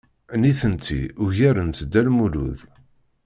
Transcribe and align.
Nitenti 0.41 0.97
ugarent 1.23 1.77
Dda 1.87 2.01
Lmulud. 2.07 2.59